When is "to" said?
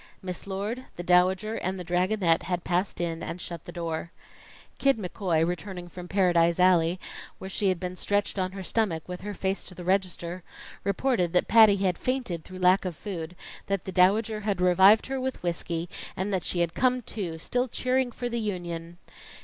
9.65-9.75, 17.03-17.37